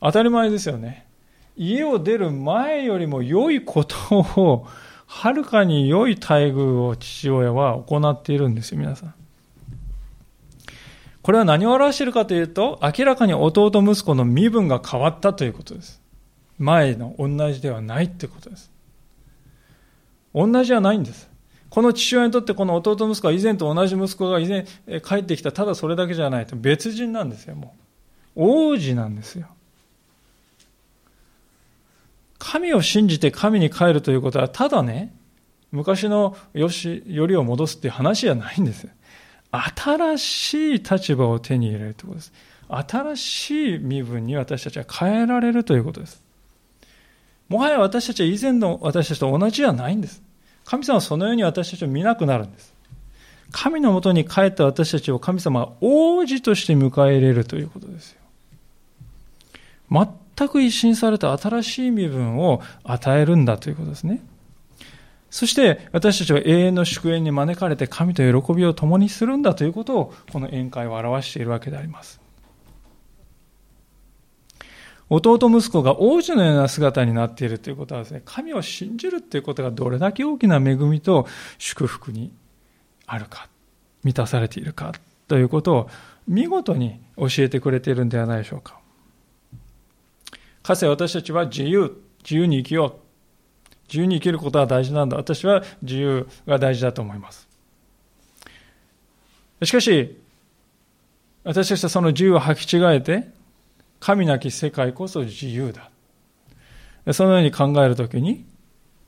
[0.00, 1.06] 当たり前ですよね。
[1.56, 3.96] 家を出る前よりも良いこと
[4.40, 4.66] を、
[5.06, 9.14] はるかに良い待遇を父親は行っているんですよ、皆さん。
[11.30, 16.02] これは何を表しているかというと、明らかに弟息子の身分が変わったということです。
[16.58, 18.68] 前の同じではないということです。
[20.34, 21.30] 同じじゃないんです。
[21.68, 24.66] この父親にとってこの弟息子は以前と同じ息子が以前
[25.02, 26.56] 帰ってきた、ただそれだけじゃないと。
[26.56, 27.76] 別人なんですよ、も
[28.34, 28.72] う。
[28.72, 29.46] 王子なんですよ。
[32.40, 35.14] 神を信じて神に帰るということは、ただね、
[35.70, 38.88] 昔のよし、よりを戻すっていう話じゃないんです。
[39.52, 42.32] 新しい立場を手に入れるということです。
[42.68, 46.22] 新しい身分に私たちは変えられるということです。
[47.48, 50.22] もはや私たちは以前の私たちと同じじゃないんです。
[50.64, 52.72] 神様はそのように私たちを見なくなるんです。
[53.50, 58.20] 神のもとに帰った私たちを神様は王子として迎え入れるということですよ。
[59.90, 64.22] 全く一新された新しい身分を与えるんだということですね。
[65.30, 72.20] そして私たちは永遠の祝宴に招かれて神と喜びを共にするんだということをこの宴会は表しているわけであります。
[75.08, 81.26] 弟息子が王子のような姿になっているということはですね、神を信じるということがどれだけ大きな恵みと
[81.58, 82.32] 祝福に
[83.06, 83.48] あるか、
[84.04, 84.92] 満たされているか
[85.26, 85.90] ということを
[86.28, 88.78] 見事に教えてくれているんではないでしょうか。
[90.62, 93.09] かつて私たちは自由、自由に生きよう。
[93.90, 95.16] 自由に生きることは大事なんだ。
[95.16, 97.48] 私は自由が大事だと思います。
[99.64, 100.16] しかし、
[101.42, 103.28] 私たちはその自由を履き違えて、
[103.98, 105.90] 神なき世界こそ自由だ。
[107.12, 108.44] そのように考えるときに、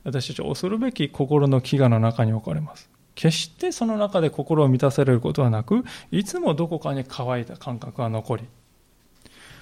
[0.03, 2.89] 私たちは恐るべき心の飢餓の中に置かれます。
[3.15, 8.43] 決してその中で心を満たされることはなく、いつもどこかに乾いた感覚が残り、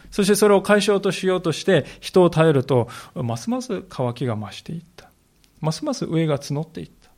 [0.09, 5.10] そしてそれを解消としようとして人を耐えると、ますます乾きが増していった。
[5.61, 7.09] ますます上が募っていった。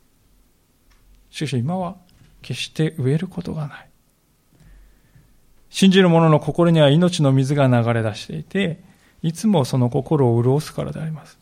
[1.30, 1.96] しかし今は
[2.42, 3.88] 決して植えることがない。
[5.70, 8.80] 信じる者の心には命の水が流れ出していて、
[9.22, 11.38] いつもその心を潤すからであります。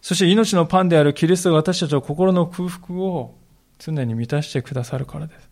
[0.00, 3.36] そして命のパンであるキリストが私たちの心の空腹を
[3.78, 5.48] 常に満たしてくださるからです。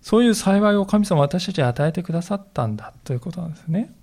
[0.00, 3.94] そういう幸いを神様私たちに与えてくださったんだということなんですね。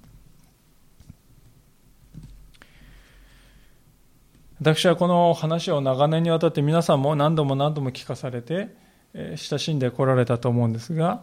[4.63, 8.73] 私はこの話を長年にわたって皆さんも何度も何度も聞かされて
[9.13, 11.21] 親しんでこられたと思うんですが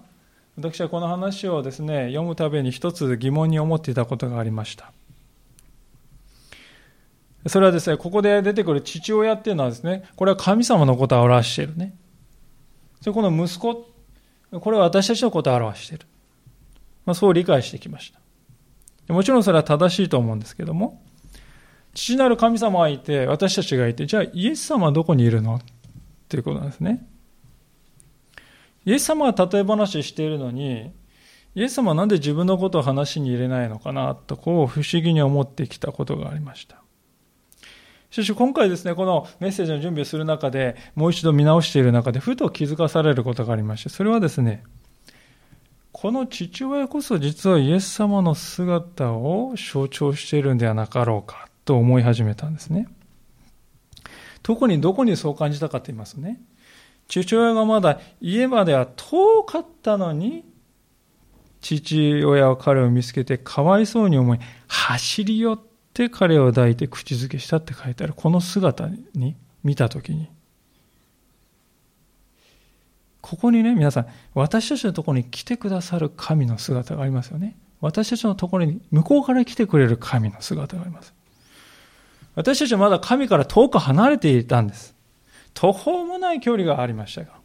[0.58, 4.92] 私はこの話をですね、読むたびに一つ疑問に思っていたことがありました。
[7.46, 11.94] それはですね、ここで出てくる父親っていうのはですね、これは神様のことを表しているね。
[13.00, 13.88] それこの息子、
[14.52, 16.06] これは私たちのことを表している。
[17.06, 19.14] まあ、そう理解してきました。
[19.14, 21.02] もちろんそれは正しいと思うんですけども、
[21.94, 25.56] 父なる神様がいて、私たちがいて、じゃあイエス様はどこにいるの？
[25.56, 25.60] っ
[26.28, 27.06] ていうことなんですね。
[28.84, 30.92] イエス様が例え話しているのに、
[31.54, 34.14] イエス様はなんで自分のことを話に入れないのかな？
[34.14, 36.76] と、こう不思議に思ってきたことがありました。
[38.10, 44.64] しかし今回ですね、このメッセージの準備をする中で、もう一度見直している中で、ふと気づかされることがありまして、それはですね、
[45.92, 52.88] この父親こそ実はイエス様の姿を象徴しているんではなかろうかと思い始めたんですね。
[54.42, 56.40] 特にどこにそう感じたかと言いますね、
[57.08, 60.44] 父親がまだ家までは遠かったのに、
[61.60, 64.38] 父親は彼を見つけてかわいそうに思い、
[64.68, 65.60] 走り寄っ
[65.92, 68.14] て彼を抱いて口づけしたって書いてある。
[68.14, 70.30] この姿に見たときに、
[73.20, 77.56] ここにね、皆さん、私たちのところに来てくださる神の姿がありますよね。
[77.80, 81.12] 私たちのところに向こうから来てくれる神の姿があります。
[82.34, 84.94] 私たちはまだ神から遠く離れていたんです。
[85.54, 87.40] 途方もない距離がありましたが。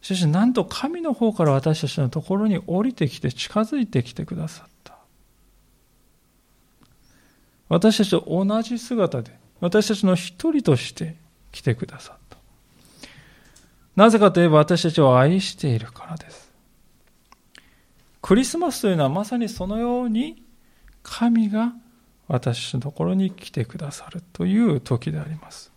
[0.00, 4.96] しかし、なんと神の方から私たちのところに降りてきて近づいてきてくださった。
[7.68, 11.16] 私たちと同じ姿で、私たちの一人として
[11.52, 12.36] 来てくださった。
[13.96, 16.52] なぜかといえば私たちを愛しているからです。
[18.20, 20.42] クリスマスというのはまさにそのように
[21.02, 21.72] 神が
[22.28, 25.72] 私のところに来てくださるという時であります。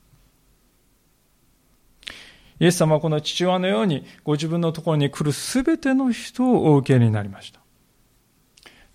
[2.59, 7.59] イエス様はこの父親のようにご自分のところに来るすべての人をお受けになりました。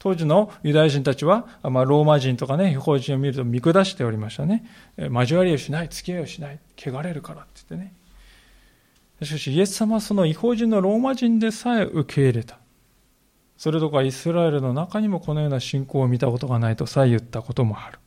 [0.01, 4.65] 当時のユダヤ人たちは、まあ、ローマ人とかね、違法人を見ると見下しておりましたね。
[4.97, 7.95] 交わりをしない、付き合いをしない、汚れるからって言ってね。
[9.23, 12.59] しかし、イエス様はその違法人のローマ人でさえ受け入れた。
[13.63, 18.01] それとかイスラエルの中にもこのような信仰を見たことがないとさえ言ったこともある。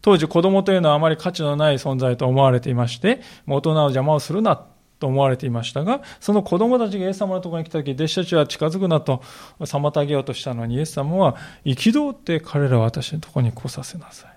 [0.00, 4.56] 当時子供というのはあまり価値のない存在と思われていまして、大人の邪魔をするな
[4.98, 9.22] と思われていましたが、その子供たちがイエス様のところに来た時、弟子たちは近づくなと
[9.60, 11.36] 妨げようとしたのに、イエス様は
[11.66, 14.30] 憤って彼らは私のところに来させなさい。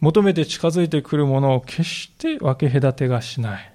[0.00, 3.72] 求めて近づいてくるものを決して分け隔てがしない。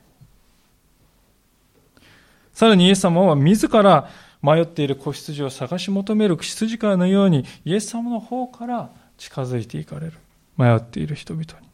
[2.53, 4.07] さらにイエス様は自ら
[4.42, 10.14] 迷っている子羊を探し求める羊飼いのようにイエス様の方から近づいていかれる。
[10.58, 11.68] 迷っている人々に。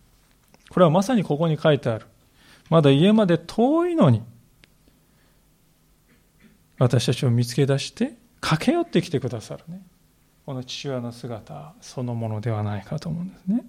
[0.70, 2.06] これはまさにここに書いてある。
[2.70, 4.22] まだ家まで遠いのに
[6.80, 9.82] 私たちを見つけ出して駆け寄ってきてくださるね。
[10.46, 13.66] この父親の姿そのものではないかと思うんですね。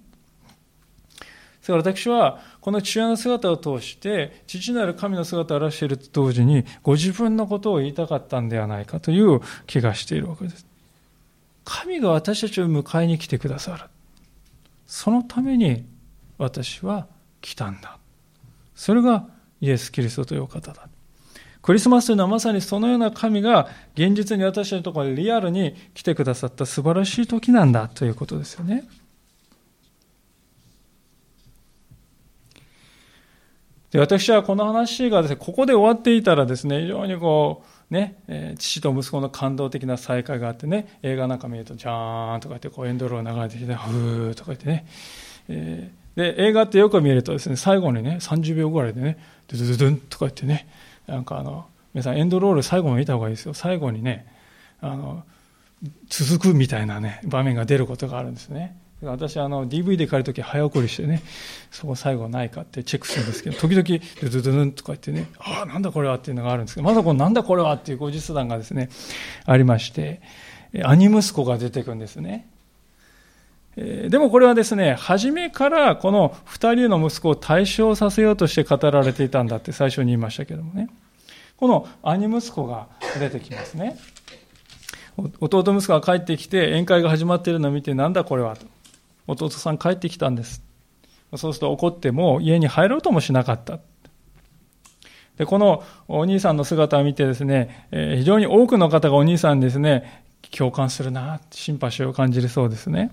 [1.61, 10.65] だから私は、この父親の姿を通して、父なる神の姿を表していると同時に、ご自分のことを言いたかったんではないかという気がしているわけです。
[11.65, 13.83] 神が私たちを迎えに来てくださる。
[14.87, 15.85] そのために
[16.39, 17.07] 私は
[17.41, 17.99] 来たんだ。
[18.73, 19.27] それが
[19.61, 20.87] イエス・キリストという方だ。
[21.61, 28.85] クリスマスというのはまさにそのような神が現実に私たちのところにリアルに来てくださった素晴らしい時なんだということですよね。
[33.91, 44.85] で私はこの話がですね、ここで終わっていたらですね、非常にこう、ね、え、父と息子の感動的な再会があってね、映画なんか見ると、じゃーんとか言って、こうエンドロール流れてきて、ふーとか言ってね、
[45.47, 49.17] えー、で、映画ってよく見るとですね、最後にね、30秒ぐらいでね、
[49.47, 50.67] ドゥドゥドゥンとか言ってね、
[51.07, 51.65] なんかあの、
[51.95, 53.55] 皆さんエンドロール最後に見た方がいいですよ。
[53.55, 54.27] 最後にね、
[54.81, 55.23] あの、
[56.09, 58.77] 続くみたいなね、場面が出ることがあるんですね。
[59.01, 61.21] 私あの DVD 借りるとき早送りしてね、
[61.71, 68.89] そこ最後ないかってチェックするんですけど、時々ドゥドゥドゥンとか言ってね、ああ、なんだこれはっていうのがあるんですけど、まだこのなんだこれはっていう後日談がですね、
[69.45, 70.21] ありまして、
[70.83, 72.47] 兄息子が出てくるんですね。
[73.77, 80.89] でもこれはですね、初めからこの二人の息子を対象させようとして語られていたんだって最初に言いましたけどもね。
[81.55, 82.87] この兄息子が
[83.19, 83.97] 出てきますね。
[85.39, 88.65] 弟息子が帰ってきて宴会が始まっているのを見て、なんだこれはと。
[89.31, 90.63] 弟さん帰ってきたんです。
[91.35, 93.79] そうすると怒っても家に入ろうともしなかった。
[95.37, 103.11] で、このお兄さんの姿を見てですね、え非常に多くの方がお兄さんにですね、共感するな、シンパシーを感じるそうですね。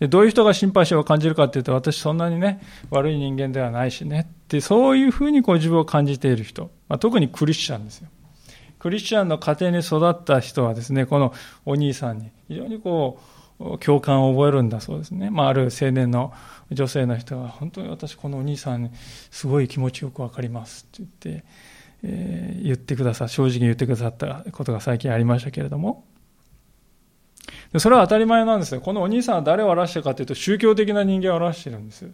[0.00, 2.60] でどういう人がシンパシーを感じるかっていうと、私そんなにね、
[2.90, 8.08] 悪い人間ではないしね、ってそういうふうにこう自分を感じている人、まあ、特にクリスチャンですよ。
[8.78, 11.32] クリスチャンの家庭に育った人はですね、この
[11.64, 13.33] お兄さんに非常にこう、
[13.80, 15.30] 共感を覚えるんだそうですね。
[15.30, 16.32] まあ、ある青年の
[16.70, 18.90] 女性の人が、本当に私このお兄さん、
[19.30, 21.44] すごい気持ちよくわかりますって言って、
[22.02, 26.04] えー、言ってくださ正直に言ってくださったことが最近ありましたけれども、
[27.78, 28.80] それは当たり前なんですよ。
[28.80, 32.08] このお兄さんは誰を表してるかというと、宗教的な人間を表してるんです。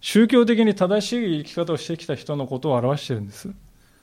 [0.00, 3.48] 宗教的に正しい生き方をしてきた人のことを表してるんです。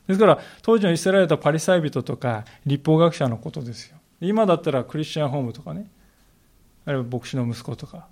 [0.08, 3.98] ですから、当時のイスラエルとパリサイ人とか、立法学者のことですよ。
[4.22, 5.90] 今だったらクリスチャンホームとかね、
[6.88, 8.08] あるいは牧師の息子とか、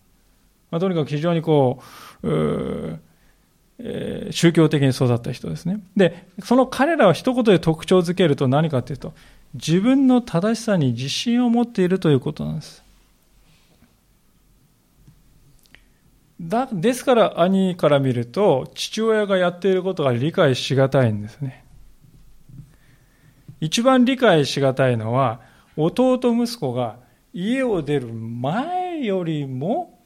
[0.69, 1.81] まあ、とにかく非常にこ
[2.21, 2.99] う、う
[3.79, 5.79] えー、宗教的に育った人ですね。
[5.95, 9.13] で、その彼らは一言で特徴づけると何かというと、
[9.53, 12.83] 自分の正しさに自信を持っているということなんです。
[16.41, 21.63] だですから兄から見ると父親がやっていることが理解しがたいんですね。
[23.61, 25.39] 一番理解しがたいのは
[25.77, 26.97] 弟息子が
[27.35, 29.99] 家を出る前よりも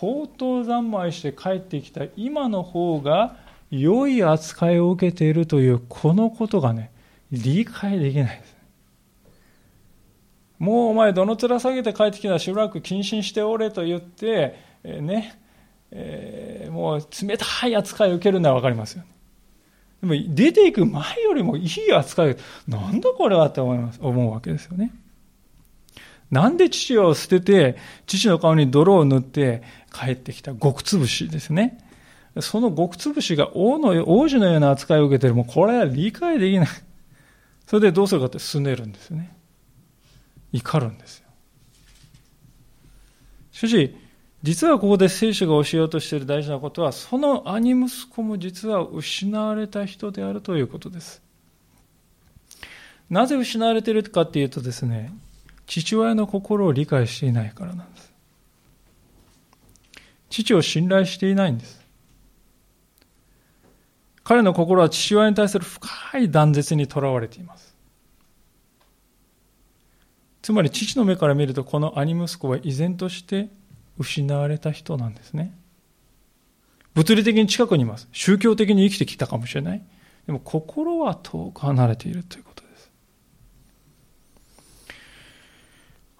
[0.00, 3.36] 宝刀三昧して帰ってきた今の方が
[3.70, 6.90] 良い扱いを受けているというこのことがね
[7.30, 8.56] 理解できないです。
[10.58, 15.38] もうお前どの面下げて帰ってきたらしばらく謹慎しておれと言って、えー、ね、
[15.90, 19.08] えー、もう冷たい扱いを受けるのは分かりますよね。
[20.00, 22.36] でも出ていく前よりもいい扱い、
[22.66, 24.92] なんだこれはって思います、思うわけですよね。
[26.30, 27.76] なんで父を捨てて、
[28.06, 29.62] 父の顔に泥を塗って
[29.92, 31.78] 帰ってきた極潰しですね。
[32.40, 36.68] その極潰しが王の、王子のような扱いを受けてる、もうこれは理解できない。
[37.66, 39.34] それでどうするかって拗ねるんですね。
[40.52, 41.28] 怒るんですよ。
[43.52, 43.96] しかし、
[44.42, 51.22] 実はここで聖書が教えようとしている大事なことは、その兄息子も実は失われた人であるということです。
[53.10, 55.12] なぜ失われているかっていうとですね、
[55.68, 58.12] 父親の心を理解していないからなんです。
[60.30, 61.78] 父を信頼していないんです。
[64.24, 67.76] 彼の心は父親に対する深い断絶にとらわれています。
[70.40, 73.50] つまり父の目から見るとこの兄息子は依然として
[73.98, 75.54] 失われた人なんですね。
[76.94, 78.08] 物理的に近くにいます。
[78.12, 79.82] 宗教的に生きてきたかもしれない。
[80.26, 82.67] でも心は遠く離れているということです。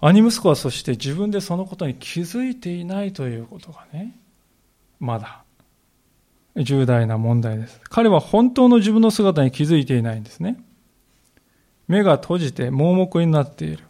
[0.01, 4.15] 兄息子はそして自分でそのことに気づいていないということがね、
[4.99, 5.43] まだ
[6.55, 7.81] 重大な問題です。
[7.89, 10.57] 彼は本当の自分の姿に気づいていないんですね。
[11.87, 13.83] 目が閉じて盲目になっている。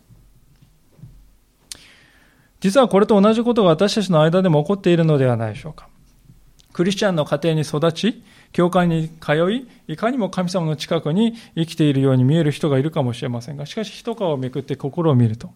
[2.60, 5.88] 実はこれと同じことが私たちの間でも起こっているのではないでしょうか。
[6.74, 15.51] クリスチャンの家庭に育ち、教会に通い、いかにも神様の近くに生きているように見える人がいるかもしれませんが、しかし一皮をめくって心を見ると、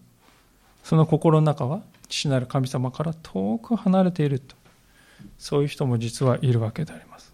[0.84, 4.54] その心の中は父なる神様から遠く離れていると、
[5.38, 7.32] そういう人も実はいるわけであります。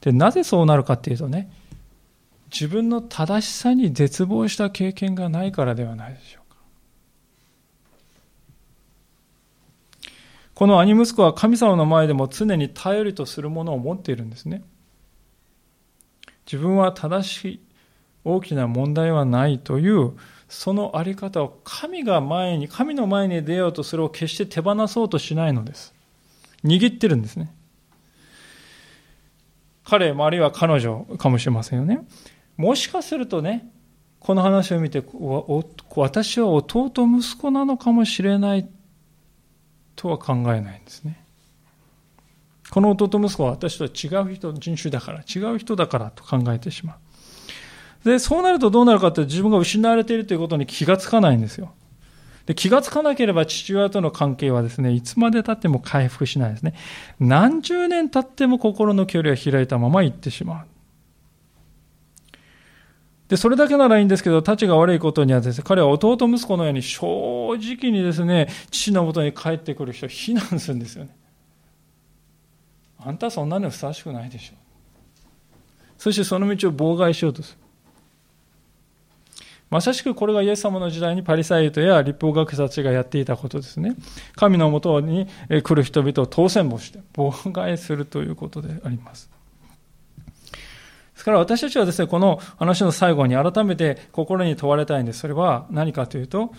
[0.00, 1.52] で、なぜそうなるかっていうとね、
[2.50, 6.56] 自分の正しさに絶望した経験がないからではないでしょうか。
[10.54, 14.62] この兄息子は神様の前でも常に頼りとするものを持っているんですね。
[16.50, 17.60] 自分は正しい
[18.24, 20.14] 大きな問題はないという
[20.48, 25.94] そのあり方を神が前に、神の前に出ようとするを決して手放そうとしないのです。
[26.64, 27.54] 握ってるんですね。
[29.84, 32.00] 彼も、あるいは彼女かもしれませんよね。
[32.56, 33.70] もしかするとね、
[34.20, 35.04] この話を見て、
[35.94, 38.68] 私は弟息子なのかもしれない
[39.96, 41.24] とは考えないんですね。
[42.70, 46.96] この弟息子は私とは違う人、人種だから、違う人だからと考えてしまう。
[48.04, 51.72] で、そうなるとどうなるかって自分が失われているということに気がつかないんですよ。
[52.46, 56.74] で気がつかなければ父親との関係はですね、いつまで経っても回復しないですね。
[57.20, 60.66] 何十年経っても心の距離は開いたまま行ってしまう。
[63.28, 67.06] で、それだけならいいんですけど、立ちが悪いことにはですね、彼は弟息子のように正
[67.60, 71.14] 直にですね、父のもとに帰ってくる人を非難するんですよね。
[72.98, 74.56] あんたはそんなにふさわしくないでしょう。
[75.98, 77.58] そしてその道を妨害しようとする。
[79.70, 83.96] まさしくこれがイエス様の時代にパリサイ人や立法学者たちがやっていたことですね。
[84.34, 89.30] 神のもとに来る人々を当選もして妨害するということであります。
[90.54, 95.18] ですから私たちはですね、この話の最後に改めて心に問われたいんです。
[95.18, 96.52] それは何かというと、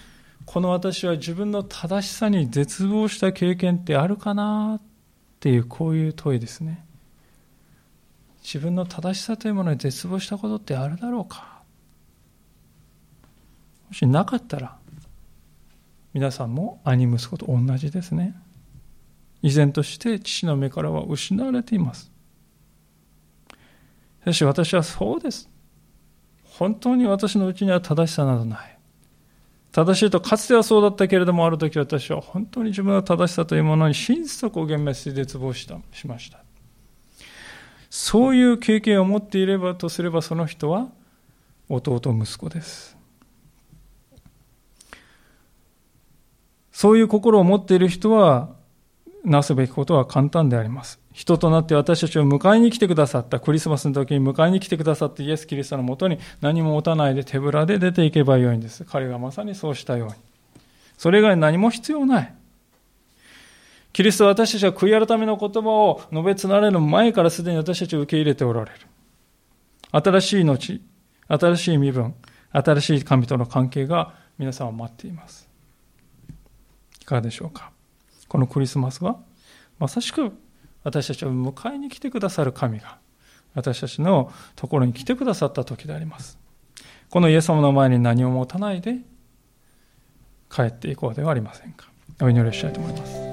[0.46, 4.82] この私は自分の正しさに絶望した経験ってあるかなっ
[5.40, 6.84] ていう、こういう問いですね。
[8.44, 11.59] 自分の正しさというものに絶望したことってあるだろうか
[13.90, 14.78] もしなかったら、
[16.14, 18.36] 皆さんも兄息子と同じですね。
[19.42, 22.12] 依然として父の目からは失われています。
[24.22, 25.50] しかし私はそうです。
[26.44, 28.78] 本当に私のうちには正しさなどない。
[29.72, 36.44] 正しいとかつてはそうだったけれども、ある時私は本当に自分の正しさというものに心底幻滅して絶望したしました。
[37.90, 40.90] そういう経験を持っていればとすればその人は
[41.70, 42.99] 弟息子です。
[46.80, 48.56] そういう心を持っている人は
[49.26, 50.98] なすべきことは簡単であります。
[51.12, 58.86] 人となって私たちを迎えに来てくださった、クリスマスの時に迎えに来てくださったイエス・キリストのもとに何も持たないで手ぶらで出ていけばよいんです。
[58.86, 60.14] 彼がまさにそうしたように。
[60.98, 62.34] それ以外何も必要ない。
[63.92, 68.80] キリストは私たちは悔い改めの言葉を述べつなれる前からすでに私たちを受け入れておられる。
[69.92, 70.82] 新しい命、
[71.28, 72.16] 新しい身分、
[72.54, 75.49] 新しい神との関係が皆さんを待っています。
[77.10, 77.72] かがでしょうか？
[78.28, 79.20] このクリスマスは
[79.80, 80.32] まさしく
[80.84, 83.00] 私たちを迎えに来てくださる神が
[83.56, 86.38] 私たちのところに来てくださった時であります。
[87.10, 89.00] このイエス様の前に何を持たないで
[90.50, 91.90] 帰っていこうではありませんか？
[92.22, 93.29] お祈りしたいと思います。